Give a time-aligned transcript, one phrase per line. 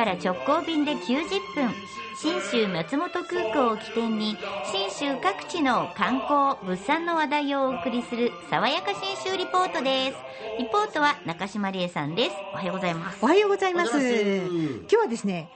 [0.00, 1.70] 岡から直行便で90分。
[2.16, 4.36] 信州松本空港を起点に
[4.70, 10.16] 信州各地の観光物産の話題をお送りする爽やか信州リポートです。
[10.58, 12.36] リポートは中島理恵さんです。
[12.52, 13.18] おはようございます。
[13.22, 13.90] おはようございます。
[13.98, 15.50] 今日はですね、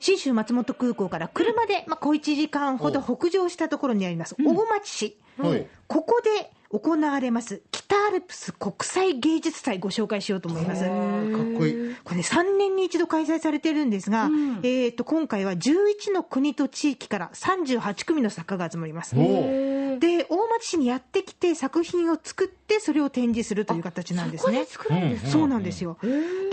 [0.00, 5.18] 信州松本空港から車で、まあ、小1時間ほど北上したところにあります、大町市。
[5.38, 5.66] はい。
[5.86, 10.82] ここで行われます、北アルプス国際芸術祭ご紹介しようと思います。
[10.82, 10.90] かっ
[11.58, 11.96] こいい。
[12.04, 14.30] これね、3年に一度開催されてるんですが、
[14.62, 19.16] えー、と今回は11の国と地域から38組の作家が集まります。
[19.16, 24.64] で、大町市にやってきて作品を作って、それを展示するという形なんですね。
[24.66, 25.98] 作るんですそうなんですよ。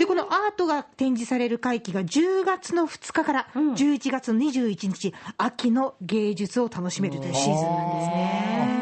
[0.00, 8.77] で、このアートが展示される会期が10月の2日から11月の21日、秋の芸術を楽しめるというシーズンなんですね。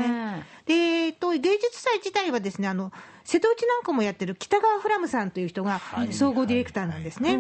[1.41, 2.93] で、えっと、芸術祭自体はですね、あの、
[3.25, 5.81] 瀬戸内なんかもやってる北川フラムさんという人が
[6.13, 7.39] 総合ディレクターなんですね。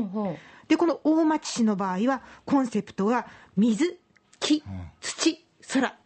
[0.69, 3.99] で、この大町市の場合は、コンセプトは水、
[4.41, 4.63] 木、
[5.01, 5.97] 土、空。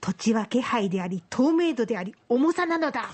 [0.00, 3.08] 土地は気配であり、透明度であり、重さなのだ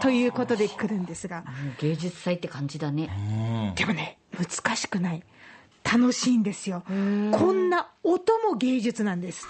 [0.00, 1.44] ということで来るんですが、
[1.80, 5.24] 芸術祭って感じだねでもね、難しくない。
[5.82, 6.82] 楽しいんですよ。
[6.86, 6.92] こ
[7.52, 9.46] んな音も芸術なんです。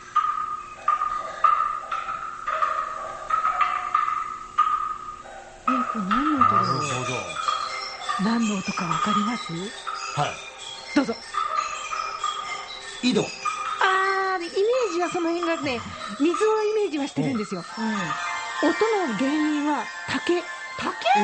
[5.97, 6.66] 何の音だろ
[8.20, 9.52] う何の音かわかります？
[9.52, 9.58] ど。
[10.22, 10.33] は
[10.94, 11.14] どうぞ。
[13.03, 13.11] い。
[13.11, 13.20] 井戸。
[13.20, 15.80] あー、イメージはその辺がね、
[16.20, 17.62] 水をイメージはしてるんですよ。
[18.62, 18.69] 音
[19.08, 20.42] の原因は竹。
[20.78, 20.97] 竹？
[21.19, 21.22] え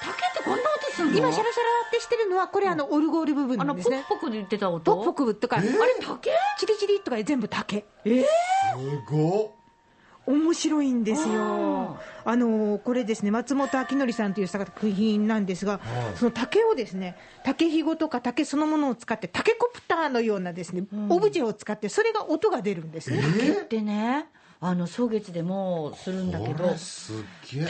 [0.00, 1.18] 竹ってこんな音するの？
[1.18, 4.04] 今、シャラシャラってしてるのは、これ、あの、オルゴール部分なんですね。
[4.08, 5.68] ポクポクで言ってた音ポクポクとか、あれ、
[6.00, 7.84] 竹チリチリとか全部竹。
[8.04, 8.10] す
[9.08, 9.55] ごっ。
[10.26, 11.98] 面白いんですよ。
[12.24, 15.80] あのこれですね、松本明則さんという作品なんですが、
[16.16, 23.22] その竹をですね、竹ひごとか竹そのものを使って、タケコプターのようなですね、オブジェを使って、それが音が出るんですね。
[23.22, 24.28] 竹ってね
[24.58, 26.74] あの草月でもするんだけど。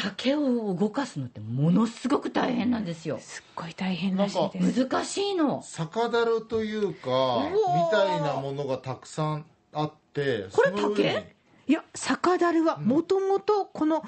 [0.00, 4.84] 竹を動かすのってものすごく大変なんですよすっごい大変らしいです。
[4.84, 11.36] 難しいの酒樽というか、みたいなものがたくさんあって、これ竹？
[11.69, 14.04] いや、酒樽はもともとこの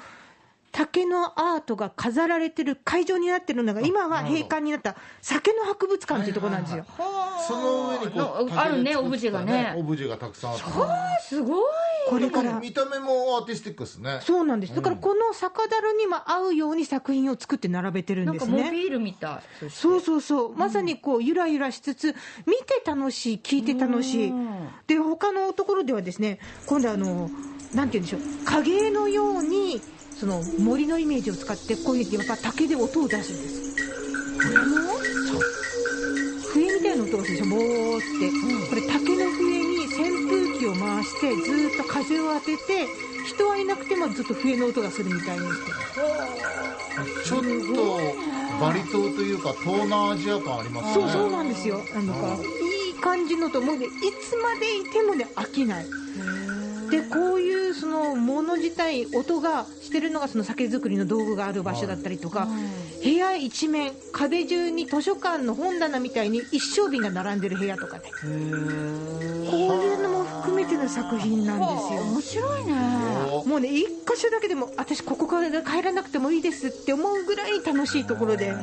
[0.71, 6.85] 竹のアートが飾られてる会場になってるのが、今は閉館になった酒の博物館というところなんですよ。
[7.47, 9.73] その上にこう、のあるねオブジェがね。
[9.77, 10.63] オブジェがたくさんあって。
[11.23, 11.63] すごい。
[12.09, 12.59] これから。
[12.59, 14.19] 見た目もアーティスティックですね。
[14.21, 14.75] そうなんです。
[14.75, 18.57] だからこの酒樽にも合うように作品を作って並べてるんなんですね。
[18.57, 19.69] かモビールみたい。
[19.69, 22.15] そうそうそう、まさにこうゆらゆらしつつ、
[22.45, 24.33] 見て楽しい、聞いて楽しい、
[24.87, 27.29] で他のところではですね、今度あの、
[27.73, 29.81] なんて言うんでしょう、影絵のように、
[30.19, 33.61] その森のイメージを使って、こういうふうにやっぱ竹で音を出すんです。
[33.61, 34.99] これも
[36.53, 42.87] 笛みたいな音がするでしょ、ボーって、これ、竹の笛に扇風機を回して、ずーっと風を当てて、
[43.27, 45.71] 人はいなくてもずっと笛の音がするみたいにして。
[47.23, 47.41] ちょっ
[47.73, 48.01] と
[48.59, 50.93] バリ島というか東南アジア感ありますね。
[50.95, 51.77] そうそうなんですよ。
[51.93, 52.37] なんか、
[52.87, 53.89] いい感じのと思うで、い
[54.21, 55.85] つまでいてもね、飽きない。
[56.89, 62.47] で、こういうそのもの自体、音がしてるのがその酒造りの道具がある場所だったりとか、
[63.03, 68.11] 部屋一面、壁中に図書館の本棚みたいに一升瓶が並んでる部屋とかね。
[68.21, 72.01] こういうのも含めての作品なんですよ。
[72.01, 72.73] 面白いね。
[73.31, 78.53] おもうね、一箇所だけでも、私ここから帰らなくてもいいですって思うぐらい楽しいところで、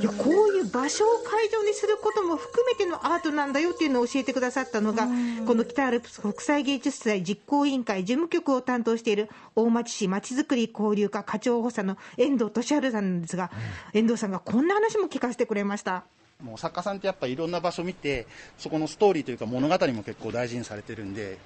[0.00, 5.08] いや、こういう場所を会場にすることも含めてのアートなんだよっていうのを教えてくださったのが、
[5.46, 13.50] この北アルプス国際芸術祭実行委員会事務局を担当している大町市まちづくり交流課課長補佐の遠藤俊治さんなんですが、
[13.92, 16.04] 遠藤さんがこんな話も聞かせてくれました。
[16.44, 18.24] もう作家さんってやっぱいろんな場所見て
[18.58, 21.36] そこのストーリーというか物語も結構大事にされてるんで、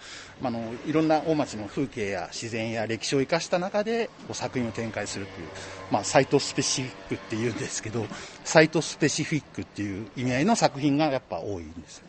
[0.43, 5.49] まあ、あのいろんな大町の風景や自然や歴史を生かした中でこう作品を展開するという、
[5.91, 8.05] まあ、サイトスペシフィックっていうんですけど
[8.44, 12.05] サイトスペシフィックっていう意味合いの作品がやっぱ多いんですよ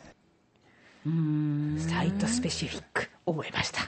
[1.06, 1.80] ね。
[1.80, 3.80] サイトスペシフィック、覚えました。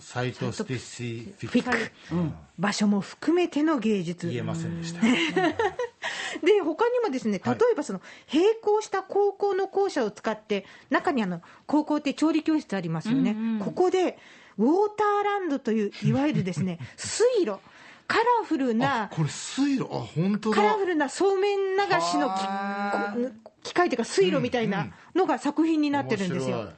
[0.00, 1.92] サイトスペシフィッフィック、
[2.58, 4.28] 場所も含めての芸術。
[4.28, 5.00] 言えませんでした。
[6.42, 8.00] で他にもですね例えばその
[8.32, 14.18] 並行した高校の校舎を使って中にあの高校って調理教室ありますよね、ここで
[14.58, 17.58] ウォーターランドといういわゆるですね 水路
[18.06, 19.84] カラフルあなこれ水路？
[19.84, 20.56] あ本当だ。
[20.56, 22.34] カラフルなそうめん流しの
[23.62, 26.70] 機械というか水路みたいなのが作品になってるんですよ。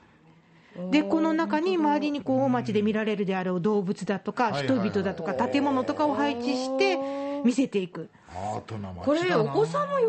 [0.90, 6.99] でこの中に周りにこう大町で見られるであろう動物だとか人々だとか建物とかを配置して
[7.44, 8.09] 見せていく。
[8.29, 9.05] アートな街だな。
[9.05, 10.05] これお子さんも喜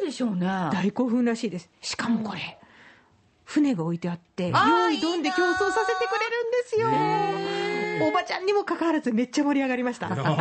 [0.00, 0.46] ぶでしょうね。
[0.72, 1.70] 大興奮らしいです。
[1.80, 2.58] しかもこれ。
[3.44, 6.78] 船が置いてあって用意どんで競争させてくれるんです
[8.02, 8.08] よ。
[8.08, 10.08] おばちゃんにもかかわらずめっちゃ盛り上がりました。
[10.08, 10.36] これ面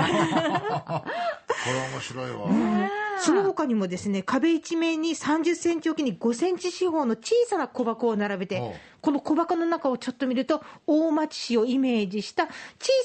[2.02, 2.48] 白いわ。
[3.20, 12.52] その他にもですね壁一面に30センチおきに5センチ四方の小さな小箱を並べてこの小箱の中をちょっと見ると大町市をイメージした小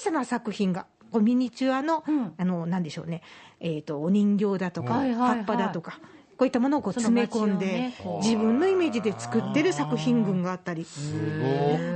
[0.01, 2.33] さな作品がこうミニチュアの、うん。
[2.37, 3.23] あのなんでしょうね、
[3.61, 5.37] えー、とお人形だとか、はいはいはい。
[5.39, 6.01] 葉っぱだとか
[6.43, 10.85] こういったものをこう詰め込んで、その自分のイメージで作ってる作品群があったり。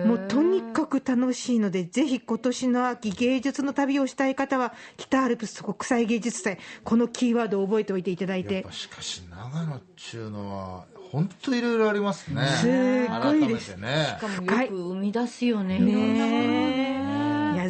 [0.07, 8.55] もうとにかく楽しいので、ぜひ今年の秋、芸術の旅をしたい方は、北アルプス国際芸術祭、このキーワードを覚えておいていただいて。
[8.55, 12.47] やっぱ、しかし長野っちゅうのは本当いろいろありますね。
[12.47, 13.75] すごいです。
[13.75, 14.17] 改めてね。
[14.19, 14.21] し。
[14.21, 15.79] かもよく生み出すよね。
[15.79, 16.96] ねいろんなものをね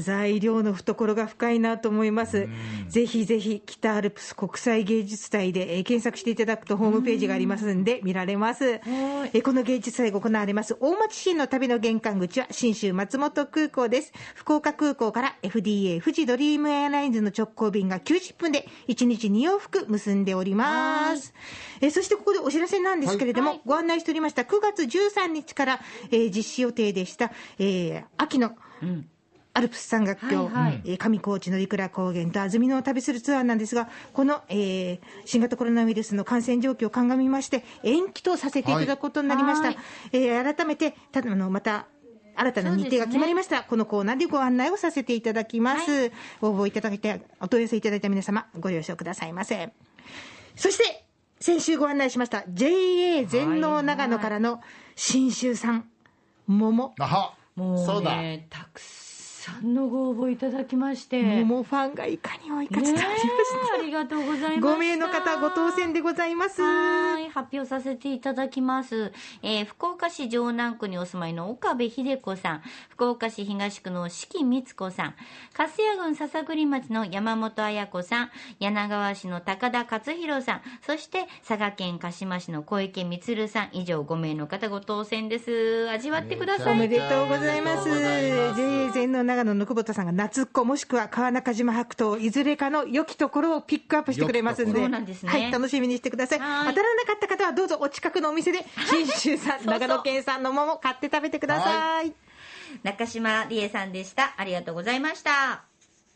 [0.07, 2.49] 材料の懐が深いなと思います。
[2.89, 8.65] ぜひぜひ北アルプス国際芸術祭でえー検索していただくとホームページがありますんで見られます。
[8.65, 14.13] えーこの芸術祭が行われます大町市の旅の玄関口は信州松本空港です。
[14.37, 21.35] 福岡空港から FDA 富士ドリームエアラインズの直行便が90分で1日2往復結んでおります。
[21.81, 25.81] えーそしてここでお知らせなんですけれども、はいご案内しておりました9月13日から、
[26.11, 29.09] えー実施予定でした、えー秋のうん
[29.57, 39.69] アルプス山岳橋、はいはいえー上高地のリクラ高原と安曇野を旅するツアーなんですが、この、えー新型コロナウイルスの感染状況を鑑みまして、延期とさせていただくことになりました。
[39.69, 39.79] はい
[40.13, 41.87] えー改めて、ただあのまた
[42.37, 46.13] 新たな日程が決まりましたら、このコーナーでご案内をさせていただきます。
[46.43, 49.73] 応募いただいて、お問い合わせいただいた皆様、ご了承くださいませ。
[50.55, 51.05] そして、
[51.41, 54.61] 先週ご案内しました JA 全農長野からの
[54.97, 55.89] 信州産
[56.47, 56.95] 桃。
[56.99, 58.17] あはもそううだ。
[58.17, 59.06] ね、たくさん
[59.63, 61.23] のご応募いただきまして。
[61.23, 63.23] 桃ファンがいかに多いか伝わりまし
[63.69, 63.75] た。
[63.81, 64.75] ありがとうございます。
[64.75, 66.63] 5名の方ご当選でございます。
[66.63, 69.13] はい、発表させていただきます。
[69.43, 75.15] えー福岡市城南区にお住まいの岡部秀子さん、福岡市東区の四季光子さん、
[75.53, 85.89] 粕谷郡篠栗町の山本彩子さん、柳川市の高田勝弘さん、そして佐賀県鹿島市の小池光さん、以上5名の方ご当選です。
[85.91, 86.73] 味わってください。
[86.73, 87.89] おめでとうございます。
[87.89, 96.39] JA 全農長野の久保田さんが夏っ子もしくは川中島白桃いずれかの良きところをピックアップしてくれますんで、そうなんですねはい、楽しみにしてください。
[96.39, 102.15] はい当たらなかった方はどうぞお近くのお店で信州産、 そう長野県産の桃買って食べてください。
[102.83, 104.35] 中島理恵さんでした。
[104.39, 105.65] ありがとうございました。